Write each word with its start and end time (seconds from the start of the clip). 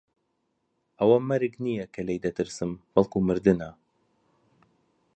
ئەوە 0.99 1.17
مەرگ 1.29 1.53
نییە 1.65 1.85
کە 1.93 2.01
لێی 2.07 2.23
دەترسم، 2.25 2.71
بەڵکوو 2.93 3.25
مردنە. 3.27 3.69